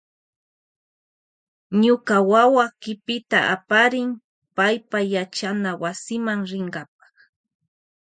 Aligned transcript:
Ñuka 1.81 2.15
wawa 2.31 2.65
kipita 2.81 3.39
aparin 3.55 4.09
payapa 4.55 4.99
yachanawasima 5.13 6.33
rinkapa. 6.49 7.05